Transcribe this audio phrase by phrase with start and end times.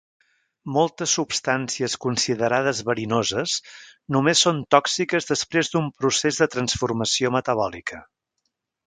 [0.75, 3.53] Moltes substàncies considerades verinoses
[4.17, 8.01] només són tòxiques després d'un procés de transformació metabòlica.